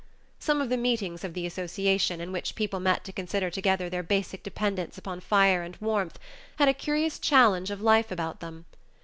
[0.39, 4.01] Some of the meetings of the association, in which people met to consider together their
[4.01, 6.17] basic dependence upon fire and warmth,
[6.55, 8.65] had a curious challenge of life about them.